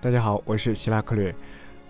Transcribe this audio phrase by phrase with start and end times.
[0.00, 1.34] 大家好，我是希拉克略。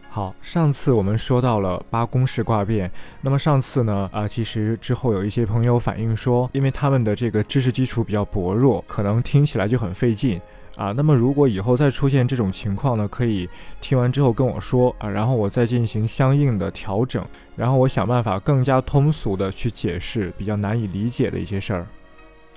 [0.08, 10.40] 好，上次我们说到了八宫式卦变，那么上次呢，啊，其实之后有一些朋友反映说，因为他们的这个知识基础比较薄弱，可能听起来就很费劲
[10.78, 10.90] 啊。
[10.92, 13.46] 那么如果以后再出现这种情况呢，可以
[13.82, 17.22] 听完之后跟我说啊，然后我再进行相应的调整，
[17.56, 21.86] 然后我想办法更加通俗的去解释比较难以理解的一些事儿。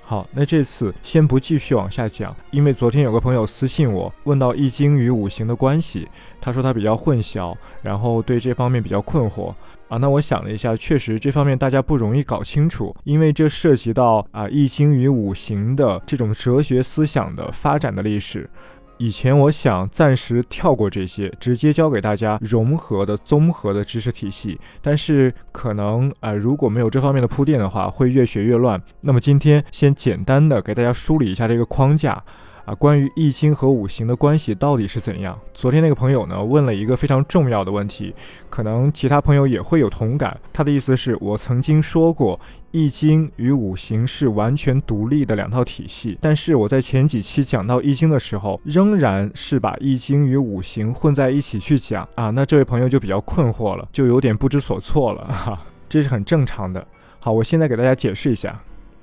[0.04, 6.06] 好，那这次先不继续往下讲，因为昨天有个朋友私信我，问到易经与五行的关系，
[6.40, 9.54] 他说他比较混淆，然后对这方面比较困惑
[9.88, 9.96] 啊。
[9.96, 18.50] 那我想了一下，确实这方面大家不容易搞清楚，因为这涉及到啊易经与五行的这种哲学思想的发展的历史。
[19.02, 28.80] 以前我想暂时跳过这些，直接教给大家融合的综合的知识体系，但是可能呃如果没有这方面的铺垫的话，会越学越乱。
[29.00, 32.22] 那么今天先简单的给大家梳理一下这个框架。
[32.64, 35.38] 啊，关于易经和五行的关系到底是怎样？
[35.52, 38.14] 昨天那个朋友呢问了一个非常重要的问题，
[38.48, 40.38] 可能其他朋友也会有同感。
[40.52, 42.38] 他的意思是我曾经说过，
[42.70, 52.30] 易经与五行是完全独立的两套体系，但是我在前几期讲到易经的时候，仍然是把易经与五行混在一起去讲啊。
[52.30, 56.86] 那这位朋友就比较困惑了，就有点不知所措了哈，这是很正常的。
[57.18, 58.62] 好，我现在给大家解释一下。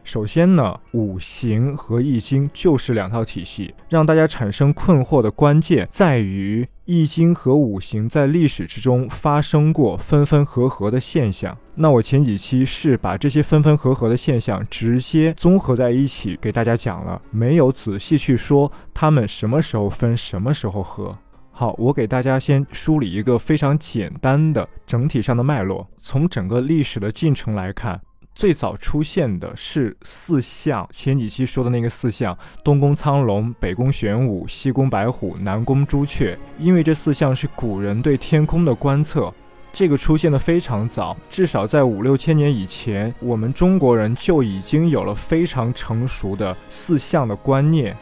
[0.09, 11.55] 首先呢，五行和易经就是两套体系，让大家产生困惑的关键在于易经和五行在历史之中发生过分分合合的现象。
[11.75, 21.15] 那我前几期是把这些分分合合的现象直接综合在一起给大家讲了，没有仔细去说他们什么时候分，什么时候合。
[21.51, 28.01] 好，我给大家先梳理一个非常简单的整体上的脉络，从整个历史的进程来看。
[28.39, 36.39] 最早出现的是四象，前几期说的那个四象：东宫苍龙、北宫玄武、西宫白虎、南宫朱雀。
[36.57, 39.29] 因为这四象是古人对天空的观测，
[39.73, 47.93] 这个出现的非常早，至少在五六千年以前，我们中国人就已经有了非常成熟的四象的观念：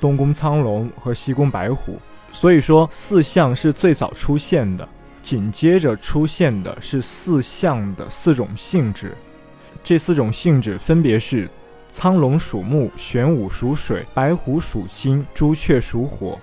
[0.00, 1.98] 东宫苍龙和西宫白虎。
[2.32, 4.88] 所以说，四象是最早出现的，
[5.22, 9.14] 紧接着出现的是四象的四种性质。
[9.82, 11.48] 这四种性质分别是：
[11.90, 16.38] 苍龙属木，玄武属水，白虎属金，朱雀属火。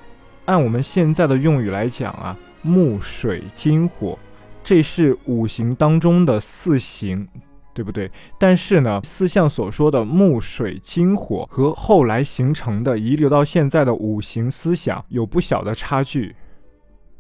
[0.46, 4.18] 按我们现在的用语来讲啊，木、水、金、火，
[4.64, 7.28] 这是五行当中的四行，
[7.74, 8.12] 对不对？
[8.40, 16.36] 但是呢，四象所说的木、水、金、火和后来形成的遗留到现在的五行思想有不小的差距。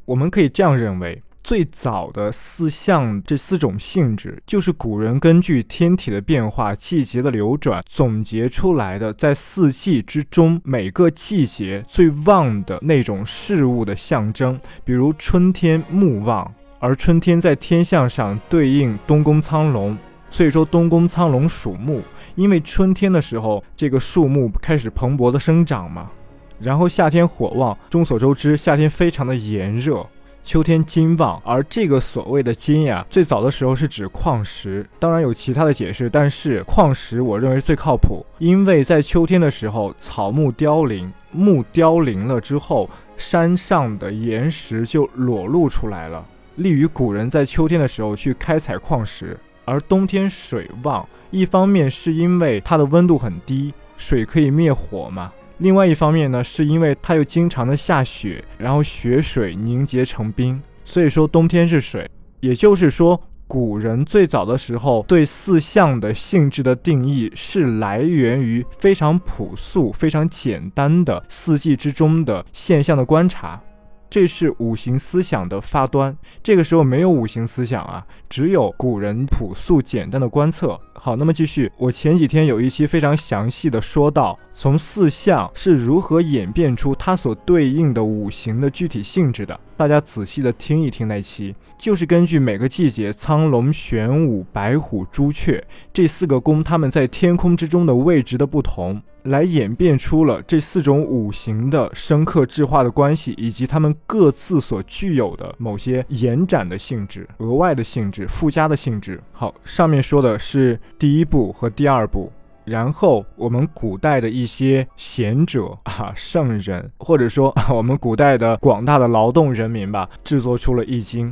[0.06, 1.22] 我们可以这样认为。
[1.44, 14.59] 最早的四象这四种性质，就是古人根据天体的变化、季节的流转总结出来的，在四季之中每个季节最旺的那种事物的象征。
[14.83, 19.97] 比如春天木旺，而春天在天象上对应东宫苍龙，
[20.29, 22.01] 所以说东宫苍龙属木，
[22.35, 26.11] 因为春天的时候这个树木开始蓬勃的生长嘛。
[26.59, 30.06] 然后夏天火旺，众所周知，夏天非常的炎热。
[30.44, 46.25] 秋天金旺，而这个所谓的金呀，最早的时候是指矿石，当然有其他的解释，但是矿石我认为最靠谱，因为在秋天的时候，草木凋零，木凋零了之后，山上的岩石就裸露出来了，
[46.56, 49.38] 利于古人在秋天的时候去开采矿石。
[49.66, 55.31] 而冬天水旺，一方面是因为它的温度很低，水可以灭火嘛。
[55.59, 62.09] 另外一方面呢，是因为它又经常的下雪，然后雪水凝结成冰，所以说冬天是水。
[62.40, 73.62] 也就是说，古人最早的时候对四象的性质的定义是来源于非常朴素、非常简单的四季之中的现象的观察。
[74.09, 76.18] 这是五行思想的发端。
[76.42, 80.80] 这个时候没有五行思想啊，只有古人朴素简单的观测。
[80.94, 89.60] 好，那么继续，我前几天有一期非常详细的说到，从四象是如何演变出它所对应的五行的具体性质的。
[89.80, 99.02] 大家仔细的听一听那期，就是根据每个季节苍龙、玄武、白虎、朱雀这四个宫，它们在天空之中的位置的不同。
[99.24, 109.22] 来演变出了这四种五行的深刻质化的关系，以及它们各自所具有的某些延展的性质、额外的性质、附加的性质。
[109.31, 112.31] 好，上面说的是第一步和第二步，
[112.69, 121.30] 然后我们古代的一些贤者啊、圣人，或者说我们古代的广大的劳动人民吧，制作出了《易经》。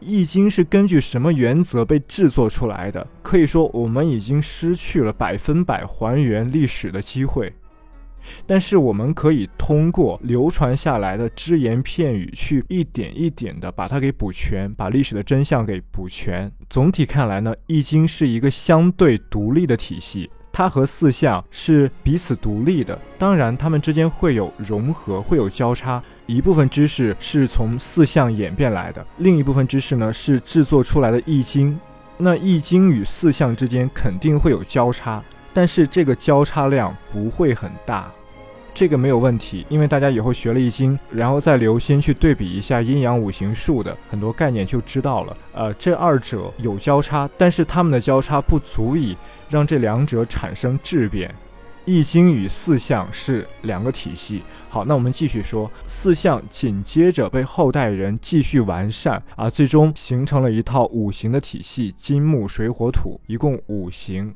[0.00, 3.06] 易经是根据什么原则被制作出来的？
[3.22, 7.54] 可以说，我们已经失去了百分百还原历史的机会。
[8.46, 16.50] 但是我们可以通过流传下来的只言片语，去一点一点的把它给补全，把历史的真相给补全。
[16.68, 20.30] 总体看来呢，《易经》是一个相对独立的体系。
[20.56, 26.00] 它和四象是彼此独立的，当然它们之间会有融合，会有交叉。
[26.26, 31.72] 一部分知识是从四象演变来的，另一部分知识呢是制作出来的《易经》。
[32.16, 35.20] 那《易经》与四象之间肯定会有交叉，
[35.54, 38.12] 但是这个交叉量不会很大。
[38.74, 45.36] 这个没有问题，因为大家以后学了易经，然后再留心去对比一下阴阳五行术的很多概念，就知道了。
[45.52, 49.16] 呃，这二者有交叉，但是它们的交叉不足以
[49.48, 51.32] 让这两者产生质变。
[51.84, 54.42] 易经与四象是两个体系。
[54.68, 64.34] 好，那我们继续说，四象紧接着被后代人继续完善啊，最终形成了一套五行的体系：金木水火土，一共五行。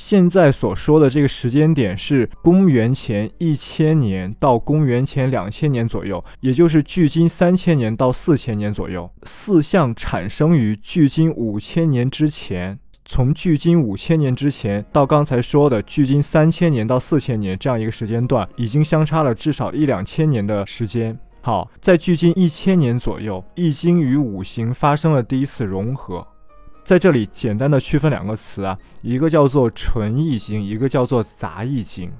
[0.00, 9.08] 现在所说的这个时间点是公元前一千年到公元前两千年左右，也就是距今三千年到四千年左右。
[9.24, 21.16] 四象产生于距今五千年之前，从距今五千年之前到刚才说的距今三千年到四千年这样一个时间段，已经相差了至少一两千年的时间。
[21.42, 26.26] 好，在距今一千年左右，易经与五行发生了第一次融合。
[26.84, 32.10] 在这里简单的区分两个词啊，一个叫做纯易经，一个叫做杂易经。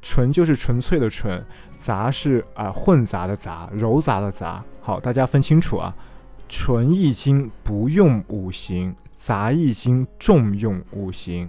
[0.00, 1.44] 纯就是纯粹的纯，
[1.76, 4.62] 杂是啊混杂的杂，糅杂的杂。
[4.80, 5.94] 好，大家分清楚啊，
[6.48, 11.48] 纯易经不用五行，杂易经重用五行，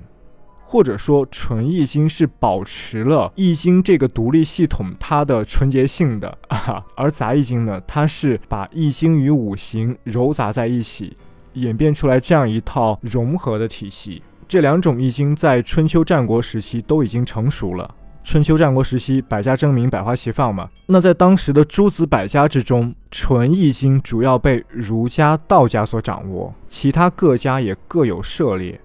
[0.65, 11.15] 或者说纯易经是保持了易经这个独立系统它的纯洁性的啊，而杂易经呢，它是把易经与五行糅杂在一起。
[11.53, 17.95] 演变出来这样一套融合的体系，这两种易经在春秋战国时期都已经成熟了。
[18.23, 20.69] 春秋战国时期，百家争鸣，百花齐放嘛。
[20.85, 28.79] 那在当时的诸子百家之中，纯易经主要被儒家、道家所掌握，其他各家也各有涉猎。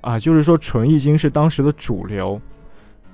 [0.00, 2.40] 啊，就是说纯易经是当时的主流。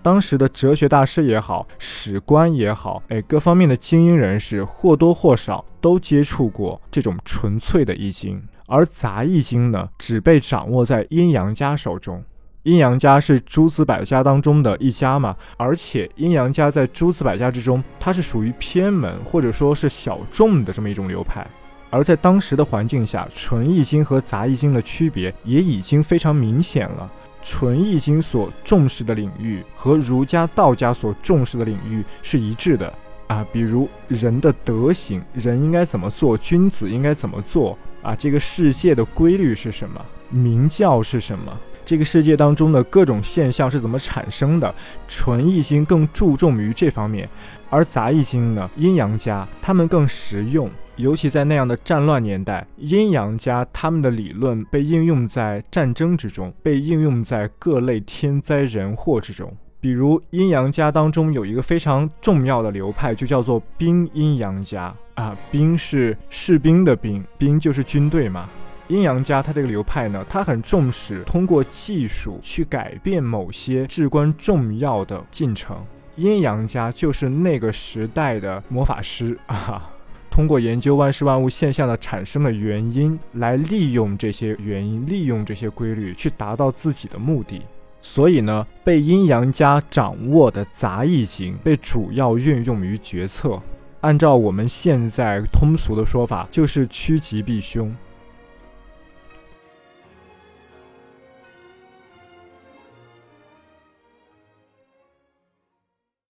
[0.00, 8.40] 当时的哲学大师也好，史官也好，哎，各方面的精英人士或多或少都接触过这种纯粹的易经。
[8.68, 12.22] 而杂易经呢，只被掌握在阴阳家手中。
[12.64, 21.46] 阴阳家是诸子百家当中的一家嘛，而且阴阳家在诸子百家之中，它是属于偏门或者说是小众的这么一种流派。
[21.88, 27.10] 而在当时的环境下，纯易经和杂易经的区别也已经非常明显了。
[27.40, 32.92] 纯易经所重视的领域和儒家、道家所重视的领域是一致的
[33.28, 37.78] 啊，比如人的德行，人应该怎么做，君子应该怎么做。
[38.02, 40.00] 啊，这个世界的规律是什么？
[40.30, 41.58] 明教是什么？
[41.84, 44.74] 这个世界当中的各种现象是怎么产生的？
[45.06, 47.28] 纯易经更注重于这方面，
[47.70, 48.70] 而杂易经呢？
[48.76, 59.56] 阴阳家他们更实用，尤其在那样的战乱年代，阴阳家他们的理论被应用在战争之中，被应用在各类天灾人祸之中。
[59.80, 65.36] 比如阴阳家当中有一个非常重要的流派，就叫做兵阴阳家啊。
[65.50, 68.48] 兵是士兵的兵，兵就是军队嘛。
[68.88, 75.76] 阴阳家他这个流派呢，他很重视通过技术去改变某些至关重要的进程。
[76.16, 79.88] 阴阳家就是那个时代的魔法师 啊，
[80.28, 87.62] 通过研究万事万物现象的产生的原因，来利用这些原因，利用这些规律去达到自己的目的。
[88.10, 93.60] 所以呢，被阴阳家掌握的杂役经被主要运用于决策。
[94.00, 97.94] 按照我们现在通俗的说法，就是趋吉避凶。